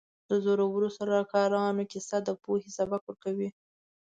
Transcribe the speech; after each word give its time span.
د 0.29 0.31
زړورو 0.45 0.87
سلاکارانو 0.97 1.83
کیسه 1.91 2.17
د 2.27 2.29
پوهې 2.43 2.69
سبق 2.77 3.01
ورکوي. 3.05 3.49